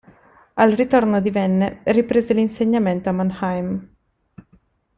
Al 0.55 0.71
ritorno 0.71 1.21
divenne 1.21 1.81
riprese 1.83 2.33
l'insegnamento 2.33 3.09
a 3.09 3.11
Mannheim. 3.11 3.89